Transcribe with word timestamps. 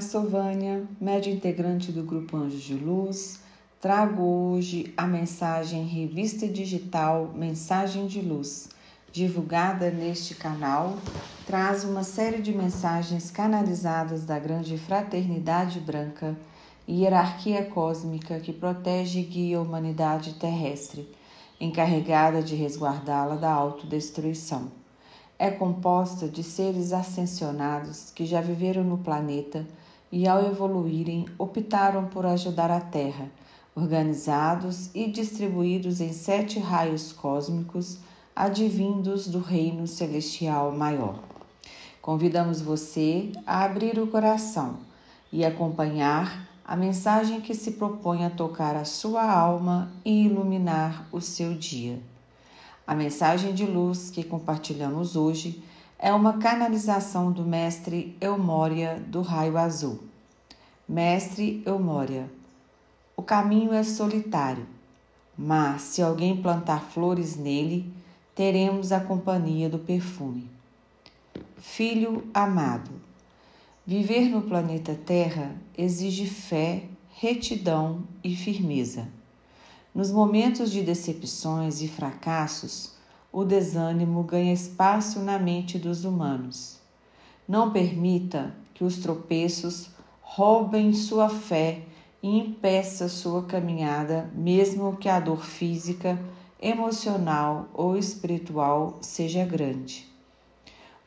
sou 0.00 0.28
Vânia, 0.28 0.84
média 1.00 1.32
integrante 1.32 1.92
do 1.92 2.02
Grupo 2.02 2.36
Anjos 2.36 2.60
de 2.60 2.74
Luz. 2.74 3.38
Trago 3.80 4.20
hoje 4.20 4.92
a 4.96 5.06
mensagem 5.06 5.86
Revista 5.86 6.48
Digital 6.48 7.30
Mensagem 7.36 8.08
de 8.08 8.20
Luz, 8.20 8.68
divulgada 9.12 9.88
neste 9.88 10.34
canal. 10.34 10.96
Traz 11.46 11.84
uma 11.84 12.02
série 12.02 12.42
de 12.42 12.52
mensagens 12.52 13.30
canalizadas 13.30 14.24
da 14.24 14.40
grande 14.40 14.76
fraternidade 14.76 15.78
branca 15.78 16.36
e 16.88 17.02
hierarquia 17.02 17.64
cósmica 17.64 18.40
que 18.40 18.52
protege 18.52 19.20
e 19.20 19.24
guia 19.24 19.58
a 19.58 19.62
humanidade 19.62 20.34
terrestre, 20.34 21.08
encarregada 21.60 22.42
de 22.42 22.56
resguardá-la 22.56 23.36
da 23.36 23.52
autodestruição 23.52 24.79
é 25.40 25.50
composta 25.50 26.28
de 26.28 26.42
seres 26.42 26.92
ascensionados 26.92 28.12
que 28.14 28.26
já 28.26 28.42
viveram 28.42 28.84
no 28.84 28.98
planeta 28.98 29.66
e, 30.12 30.28
ao 30.28 30.44
evoluírem, 30.44 31.24
optaram 31.38 32.04
por 32.08 32.26
ajudar 32.26 32.70
a 32.70 32.78
Terra, 32.78 33.30
organizados 33.74 34.94
e 34.94 35.10
distribuídos 35.10 35.98
em 35.98 36.12
sete 36.12 36.58
raios 36.58 37.10
cósmicos 37.10 38.00
advindos 38.36 39.28
do 39.28 39.38
Reino 39.38 39.86
Celestial 39.86 40.72
Maior. 40.72 41.18
Convidamos 42.02 42.60
você 42.60 43.32
a 43.46 43.64
abrir 43.64 43.98
o 43.98 44.08
coração 44.08 44.80
e 45.32 45.42
acompanhar 45.42 46.50
a 46.62 46.76
mensagem 46.76 47.40
que 47.40 47.54
se 47.54 47.72
propõe 47.72 48.26
a 48.26 48.30
tocar 48.30 48.76
a 48.76 48.84
sua 48.84 49.24
alma 49.24 49.90
e 50.04 50.26
iluminar 50.26 51.08
o 51.10 51.18
seu 51.18 51.54
dia. 51.54 51.98
A 52.90 52.94
mensagem 52.96 53.54
de 53.54 53.64
luz 53.64 54.10
que 54.10 54.24
compartilhamos 54.24 55.14
hoje 55.14 55.62
é 55.96 56.12
uma 56.12 56.38
canalização 56.38 57.30
do 57.30 57.44
mestre 57.44 58.16
Eumória 58.20 59.00
do 59.06 59.22
Raio 59.22 59.56
Azul. 59.56 60.00
Mestre 60.88 61.62
Eumória, 61.64 62.28
o 63.16 63.22
caminho 63.22 63.72
é 63.72 63.84
solitário, 63.84 64.66
mas 65.38 65.82
se 65.82 66.02
alguém 66.02 66.42
plantar 66.42 66.80
flores 66.80 67.36
nele, 67.36 67.94
teremos 68.34 68.90
a 68.90 68.98
companhia 68.98 69.68
do 69.68 69.78
perfume. 69.78 70.50
Filho 71.58 72.28
amado, 72.34 72.90
viver 73.86 74.28
no 74.28 74.42
planeta 74.42 74.98
Terra 75.06 75.54
exige 75.78 76.26
fé, 76.26 76.82
retidão 77.12 78.02
e 78.24 78.34
firmeza. 78.34 79.06
Nos 79.92 80.12
momentos 80.12 80.70
de 80.70 80.82
decepções 80.82 81.82
e 81.82 81.88
fracassos, 81.88 82.92
o 83.32 83.44
desânimo 83.44 84.22
ganha 84.22 84.52
espaço 84.52 85.18
na 85.18 85.36
mente 85.36 85.78
dos 85.78 86.04
humanos. 86.04 86.78
Não 87.46 87.72
permita 87.72 88.54
que 88.72 88.84
os 88.84 88.98
tropeços 88.98 89.90
roubem 90.20 90.92
sua 90.92 91.28
fé 91.28 91.82
e 92.22 92.38
impeça 92.38 93.08
sua 93.08 93.42
caminhada, 93.42 94.30
mesmo 94.32 94.96
que 94.96 95.08
a 95.08 95.18
dor 95.18 95.44
física, 95.44 96.16
emocional 96.62 97.68
ou 97.74 97.96
espiritual 97.96 98.98
seja 99.00 99.44
grande. 99.44 100.08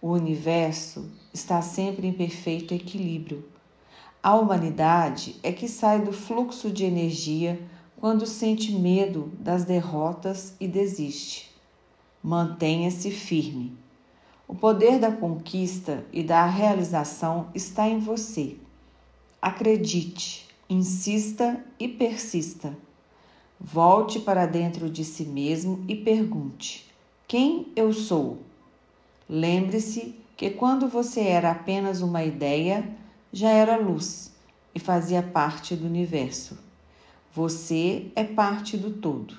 O 0.02 0.10
universo 0.10 1.10
está 1.34 1.62
sempre 1.62 2.06
em 2.06 2.12
perfeito 2.12 2.74
equilíbrio. 2.74 3.46
A 4.22 4.36
humanidade 4.36 5.38
é 5.42 5.54
que 5.54 5.70
sai 5.70 6.02
do 6.02 6.12
fluxo 6.12 6.70
de 6.70 6.84
energia 6.84 7.62
quando 8.04 8.26
sente 8.26 8.70
medo 8.74 9.32
das 9.40 9.64
derrotas 9.64 10.58
e 10.60 10.68
desiste. 10.68 11.50
Mantenha-se 12.22 13.10
firme. 13.10 13.78
O 14.46 14.54
poder 14.54 15.00
da 15.00 15.10
conquista 15.10 16.04
e 16.12 16.22
da 16.22 16.46
realização 16.46 17.48
está 17.56 17.88
em 17.88 18.00
você. 18.00 18.58
Acredite, 19.42 20.46
insista 20.70 21.64
e 21.80 21.88
persista. 21.88 22.78
Volte 23.58 24.20
para 24.20 24.46
dentro 24.46 24.90
de 24.90 25.06
si 25.06 25.24
mesmo 25.24 25.86
e 25.88 25.96
pergunte: 25.96 26.86
Quem 27.26 27.72
eu 27.74 27.94
sou? 27.94 28.40
Lembre-se 29.30 30.14
que 30.36 30.50
quando 30.50 30.90
você 30.90 31.22
era 31.22 31.52
apenas 31.52 32.02
uma 32.02 32.22
ideia, 32.22 32.86
já 33.32 33.50
era 33.50 33.78
luz 33.78 34.34
e 34.76 34.80
fazia 34.80 35.24
parte 35.24 35.74
do 35.74 35.86
universo. 35.86 36.73
Você 37.36 38.12
é 38.16 38.24
parte 38.24 38.78
do 38.78 38.92
todo. 38.92 39.36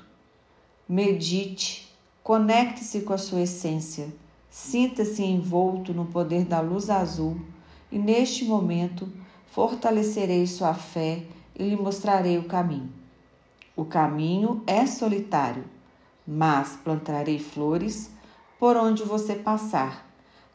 Medite, 0.89 1.89
conecte-se 2.25 3.03
com 3.03 3.13
a 3.13 3.19
sua 3.19 3.43
essência, 3.43 4.13
sinta-se 4.51 5.23
envolto 5.23 5.95
no 5.95 6.07
poder 6.07 6.45
da 6.45 6.59
luz 6.61 6.91
azul 6.91 7.41
e 7.93 7.97
neste 7.97 8.45
momento 8.47 9.09
fortalecerei 9.47 10.45
sua 10.45 10.75
fé 10.75 11.23
e 11.55 11.63
lhe 11.63 11.77
mostrarei 11.77 12.37
o 12.37 12.49
caminho. 12.49 12.93
O 13.77 13.85
caminho 13.85 14.65
é 14.67 14.87
solitário, 14.87 15.65
mas 16.27 16.77
plantarei 16.83 17.39
flores 17.39 18.11
por 18.59 18.77
onde 18.77 19.05
você 19.05 19.37
passar, 19.37 20.05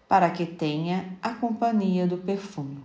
para 0.09 0.29
que 0.29 0.45
tenha 0.45 1.17
a 1.22 1.29
companhia 1.29 2.05
do 2.05 2.17
perfume. 2.17 2.83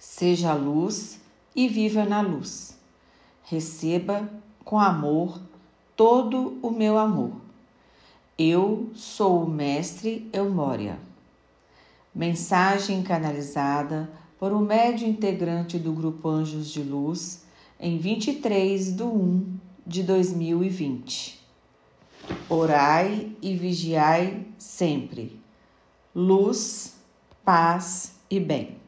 Seja 0.00 0.52
luz 0.52 1.20
e 1.54 1.68
viva 1.68 2.04
na 2.04 2.20
luz 2.20 2.73
receba 3.44 4.28
com 4.64 4.78
amor 4.78 5.40
todo 5.94 6.58
o 6.62 6.70
meu 6.70 6.98
amor. 6.98 7.32
Eu 8.36 8.90
sou 8.94 9.44
o 9.44 9.48
Mestre 9.48 10.28
Eumória. 10.32 10.98
Mensagem 12.14 13.02
canalizada 13.02 14.10
por 14.38 14.52
um 14.52 14.60
médio 14.60 15.06
integrante 15.06 15.78
do 15.78 15.92
Grupo 15.92 16.28
Anjos 16.28 16.68
de 16.68 16.82
Luz 16.82 17.44
em 17.78 17.98
23 17.98 18.96
de 18.96 19.02
1 19.02 19.56
de 19.86 20.02
2020. 20.02 21.40
Orai 22.48 23.30
e 23.42 23.54
vigiai 23.54 24.46
sempre. 24.58 25.38
Luz, 26.14 26.96
paz 27.44 28.14
e 28.30 28.40
bem. 28.40 28.83